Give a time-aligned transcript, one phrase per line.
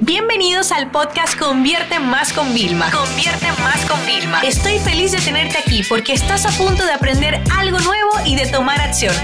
[0.00, 2.90] Bienvenidos al podcast Convierte Más con Vilma.
[2.90, 4.42] Convierte Más con Vilma.
[4.42, 8.46] Estoy feliz de tenerte aquí porque estás a punto de aprender algo nuevo y de
[8.46, 9.14] tomar acción.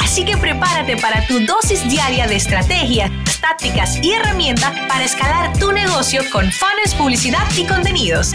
[0.00, 5.72] Así que prepárate para tu dosis diaria de estrategias, tácticas y herramientas para escalar tu
[5.72, 8.30] negocio con fans, publicidad y contenidos.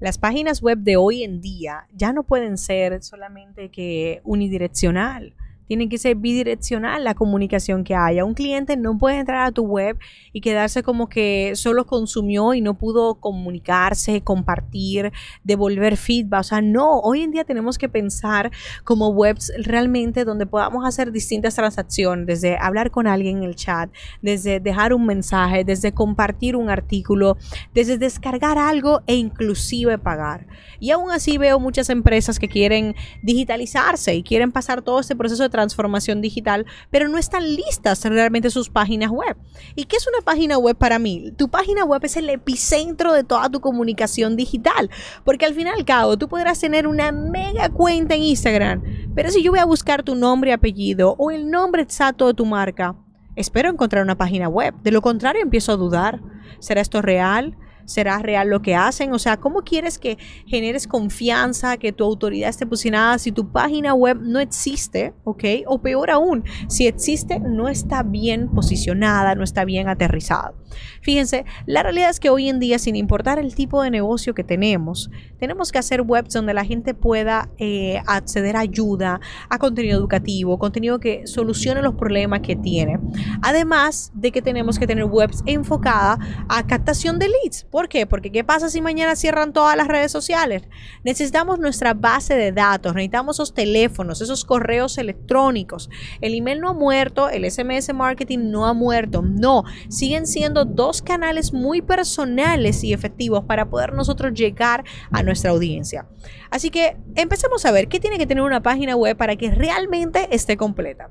[0.00, 5.34] Las páginas web de hoy en día ya no pueden ser solamente que unidireccional
[5.66, 8.24] tiene que ser bidireccional la comunicación que haya.
[8.24, 9.98] Un cliente no puede entrar a tu web
[10.32, 15.12] y quedarse como que solo consumió y no pudo comunicarse, compartir,
[15.42, 16.40] devolver feedback.
[16.40, 18.50] O sea, no, hoy en día tenemos que pensar
[18.84, 23.90] como webs realmente donde podamos hacer distintas transacciones, desde hablar con alguien en el chat,
[24.22, 27.36] desde dejar un mensaje, desde compartir un artículo,
[27.72, 30.46] desde descargar algo e inclusive pagar.
[30.80, 35.42] Y aún así veo muchas empresas que quieren digitalizarse y quieren pasar todo este proceso
[35.42, 39.36] de transformación digital, pero no están listas realmente sus páginas web.
[39.76, 41.32] ¿Y qué es una página web para mí?
[41.36, 44.90] Tu página web es el epicentro de toda tu comunicación digital,
[45.24, 48.82] porque al fin y al cabo tú podrás tener una mega cuenta en Instagram,
[49.14, 52.34] pero si yo voy a buscar tu nombre y apellido o el nombre exacto de
[52.34, 52.96] tu marca,
[53.36, 54.74] espero encontrar una página web.
[54.82, 56.20] De lo contrario, empiezo a dudar.
[56.58, 57.56] ¿Será esto real?
[57.84, 59.12] Será real lo que hacen.
[59.12, 63.94] O sea, ¿cómo quieres que generes confianza, que tu autoridad esté posicionada si tu página
[63.94, 65.14] web no existe?
[65.24, 65.44] ¿Ok?
[65.66, 70.54] O peor aún, si existe, no está bien posicionada, no está bien aterrizada.
[71.02, 74.44] Fíjense, la realidad es que hoy en día, sin importar el tipo de negocio que
[74.44, 79.98] tenemos, tenemos que hacer webs donde la gente pueda eh, acceder a ayuda, a contenido
[79.98, 82.98] educativo, contenido que solucione los problemas que tiene.
[83.42, 86.18] Además de que tenemos que tener webs enfocadas
[86.48, 87.66] a captación de leads.
[87.74, 88.06] ¿Por qué?
[88.06, 90.62] Porque ¿qué pasa si mañana cierran todas las redes sociales?
[91.02, 95.90] Necesitamos nuestra base de datos, necesitamos esos teléfonos, esos correos electrónicos.
[96.20, 99.22] El email no ha muerto, el SMS marketing no ha muerto.
[99.22, 105.50] No, siguen siendo dos canales muy personales y efectivos para poder nosotros llegar a nuestra
[105.50, 106.06] audiencia.
[106.52, 110.28] Así que empecemos a ver qué tiene que tener una página web para que realmente
[110.30, 111.10] esté completa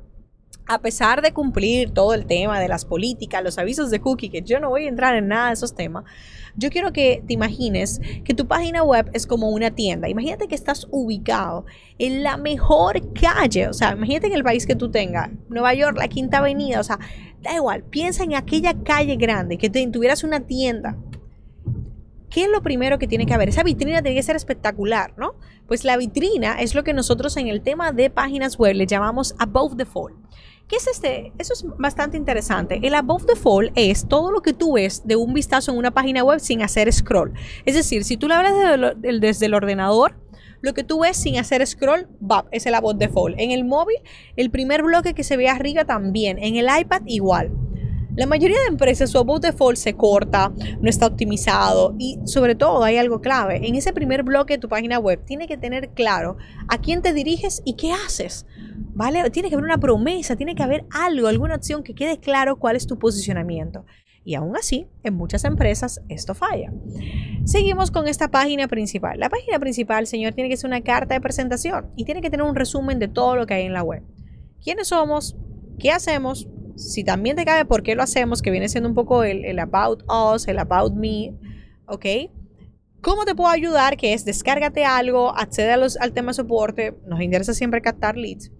[0.65, 4.41] a pesar de cumplir todo el tema de las políticas, los avisos de cookie, que
[4.41, 6.05] yo no voy a entrar en nada de esos temas,
[6.55, 10.09] yo quiero que te imagines que tu página web es como una tienda.
[10.09, 11.65] Imagínate que estás ubicado
[11.97, 15.97] en la mejor calle, o sea, imagínate en el país que tú tengas, Nueva York,
[15.97, 16.99] la Quinta Avenida, o sea,
[17.43, 20.95] Da igual, piensa en aquella calle grande, que tuvieras una tienda.
[22.29, 23.49] ¿Qué es lo primero que tiene que haber?
[23.49, 25.35] Esa vitrina tiene que ser espectacular, ¿no?
[25.67, 29.35] Pues la vitrina es lo que nosotros en el tema de páginas web le llamamos
[29.39, 30.15] above the fold.
[30.67, 31.33] ¿Qué es este?
[31.37, 32.79] Eso es bastante interesante.
[32.81, 35.91] El above the fold es todo lo que tú ves de un vistazo en una
[35.91, 37.33] página web sin hacer scroll.
[37.65, 38.53] Es decir, si tú lo hablas
[38.97, 40.15] desde el ordenador,
[40.61, 43.35] lo que tú ves sin hacer scroll, va, es el above default.
[43.37, 43.97] En el móvil,
[44.37, 46.39] el primer bloque que se ve arriba también.
[46.39, 47.51] En el iPad igual.
[48.15, 52.83] La mayoría de empresas su above default se corta, no está optimizado y sobre todo
[52.83, 53.67] hay algo clave.
[53.67, 56.37] En ese primer bloque de tu página web tiene que tener claro
[56.67, 58.45] a quién te diriges y qué haces.
[58.95, 59.27] ¿Vale?
[59.31, 62.75] Tiene que haber una promesa, tiene que haber algo, alguna acción que quede claro cuál
[62.75, 63.83] es tu posicionamiento.
[64.23, 66.71] Y aún así, en muchas empresas esto falla.
[67.45, 69.19] Seguimos con esta página principal.
[69.19, 72.45] La página principal, señor, tiene que ser una carta de presentación y tiene que tener
[72.45, 74.03] un resumen de todo lo que hay en la web.
[74.63, 75.35] ¿Quiénes somos?
[75.79, 76.47] ¿Qué hacemos?
[76.75, 80.03] Si también te cabe por qué lo hacemos, que viene siendo un poco el, about
[80.09, 81.35] us, el about me,
[81.87, 82.05] ¿ok?
[83.01, 83.97] ¿Cómo te puedo ayudar?
[83.97, 88.51] Que es descárgate algo, accede al tema soporte, nos interesa siempre captar leads.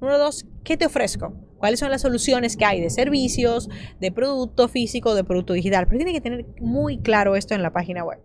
[0.00, 1.32] Número dos, ¿qué te ofrezco?
[1.64, 5.86] cuáles son las soluciones que hay de servicios, de producto físico, de producto digital.
[5.86, 8.20] Pero tiene que tener muy claro esto en la página web.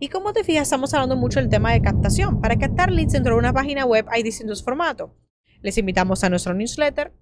[0.00, 2.40] Y como te fijas, estamos hablando mucho del tema de captación.
[2.40, 5.10] Para captar leads dentro de una página web hay distintos formatos.
[5.60, 7.12] Les invitamos a nuestro newsletter.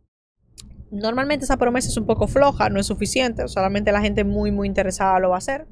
[0.91, 4.67] Normalmente esa promesa es un poco floja, no es suficiente, solamente la gente muy, muy
[4.67, 5.67] interesada lo va a hacer.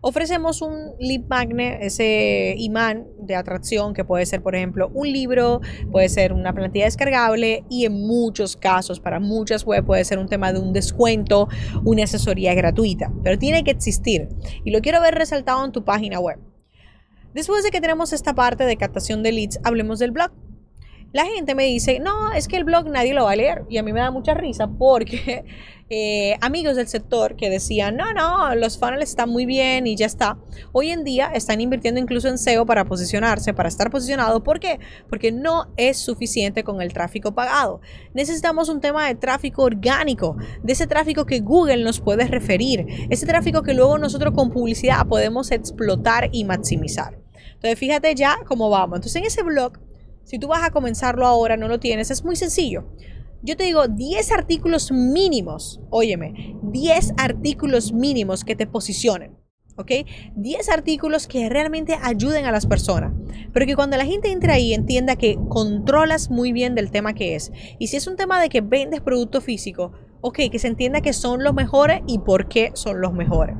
[0.00, 5.60] Ofrecemos un lead magnet, ese imán de atracción que puede ser, por ejemplo, un libro,
[5.90, 10.28] puede ser una plantilla descargable y en muchos casos, para muchas web, puede ser un
[10.28, 11.48] tema de un descuento,
[11.84, 14.28] una asesoría gratuita, pero tiene que existir
[14.64, 16.38] y lo quiero ver resaltado en tu página web.
[17.34, 20.30] Después de que tenemos esta parte de captación de leads, hablemos del blog
[21.16, 23.64] la gente me dice, no, es que el blog nadie lo va a leer.
[23.70, 25.46] Y a mí me da mucha risa porque
[25.88, 30.04] eh, amigos del sector que decían, no, no, los funnels están muy bien y ya
[30.04, 30.36] está.
[30.72, 34.42] Hoy en día están invirtiendo incluso en SEO para posicionarse, para estar posicionado.
[34.42, 34.78] ¿Por qué?
[35.08, 37.80] Porque no es suficiente con el tráfico pagado.
[38.12, 43.24] Necesitamos un tema de tráfico orgánico, de ese tráfico que Google nos puede referir, ese
[43.24, 47.18] tráfico que luego nosotros con publicidad podemos explotar y maximizar.
[47.54, 48.98] Entonces, fíjate ya cómo vamos.
[48.98, 49.85] Entonces, en ese blog
[50.26, 52.84] si tú vas a comenzarlo ahora, no lo tienes, es muy sencillo.
[53.42, 59.36] yo te digo 10 artículos mínimos, óyeme, 10 artículos mínimos que te posicionen.
[59.76, 59.90] ¿ok?
[60.34, 63.12] 10 artículos que realmente ayuden a las personas.
[63.52, 67.36] Pero que cuando la gente entre ahí entienda que controlas muy bien del tema que
[67.36, 67.52] es.
[67.78, 71.12] Y si es un tema de que vendes producto físico, ok, que se entienda que
[71.12, 73.56] son los mejores y por qué son los mejores.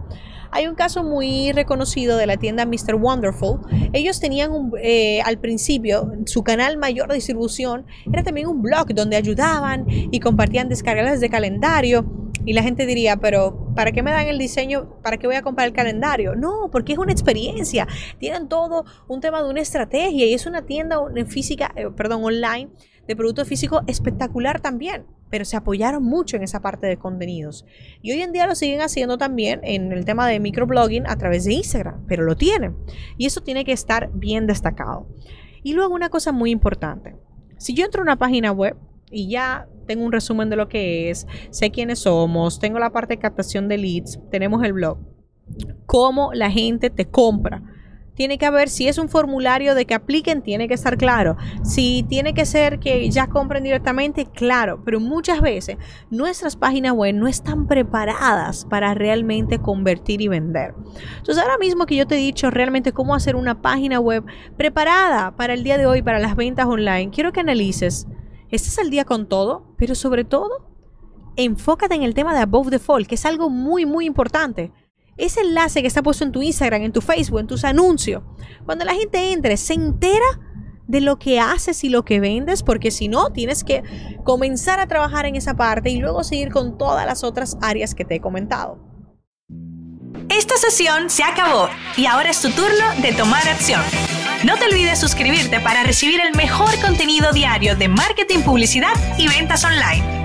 [0.50, 2.94] Hay un caso muy reconocido de la tienda Mr.
[2.94, 3.60] Wonderful.
[3.92, 9.16] Ellos tenían eh, al principio su canal mayor de distribución, era también un blog donde
[9.16, 12.06] ayudaban y compartían descargas de calendario.
[12.44, 15.00] Y la gente diría, pero ¿para qué me dan el diseño?
[15.02, 16.36] ¿Para qué voy a comprar el calendario?
[16.36, 17.88] No, porque es una experiencia.
[18.20, 22.70] Tienen todo un tema de una estrategia y es una tienda física, eh, perdón, online
[23.06, 27.64] de producto físico espectacular también pero se apoyaron mucho en esa parte de contenidos.
[28.02, 31.44] Y hoy en día lo siguen haciendo también en el tema de microblogging a través
[31.44, 32.76] de Instagram, pero lo tienen.
[33.16, 35.08] Y eso tiene que estar bien destacado.
[35.62, 37.16] Y luego una cosa muy importante.
[37.58, 38.76] Si yo entro a una página web
[39.10, 43.14] y ya tengo un resumen de lo que es, sé quiénes somos, tengo la parte
[43.14, 44.98] de captación de leads, tenemos el blog,
[45.86, 47.62] cómo la gente te compra
[48.16, 51.36] tiene que haber, si es un formulario de que apliquen, tiene que estar claro.
[51.62, 54.82] Si tiene que ser que ya compren directamente, claro.
[54.84, 55.76] Pero muchas veces
[56.10, 60.74] nuestras páginas web no están preparadas para realmente convertir y vender.
[61.18, 64.24] Entonces ahora mismo que yo te he dicho realmente cómo hacer una página web
[64.56, 68.06] preparada para el día de hoy, para las ventas online, quiero que analices.
[68.48, 69.74] ¿Estás al día con todo?
[69.76, 70.70] Pero sobre todo,
[71.36, 74.72] enfócate en el tema de Above the Fall, que es algo muy, muy importante
[75.16, 78.22] ese enlace que está puesto en tu Instagram, en tu Facebook, en tus anuncios,
[78.64, 80.40] cuando la gente entre, se entera
[80.86, 83.82] de lo que haces y lo que vendes, porque si no, tienes que
[84.24, 88.04] comenzar a trabajar en esa parte y luego seguir con todas las otras áreas que
[88.04, 88.78] te he comentado.
[90.28, 93.80] Esta sesión se acabó y ahora es tu turno de tomar acción.
[94.44, 99.64] No te olvides suscribirte para recibir el mejor contenido diario de marketing, publicidad y ventas
[99.64, 100.15] online.